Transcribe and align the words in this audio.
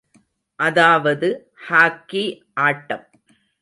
அதாவது 0.59 1.27
ஹாக்கி 1.67 2.25
ஆட்டம். 2.59 3.05